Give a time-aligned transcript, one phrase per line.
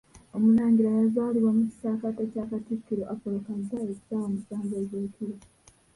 [0.35, 5.35] Omulangira yazaalirwa mu kisaakate kya Katikkiro Apolo Kaggwa essaawa musanvu ez'ekiro.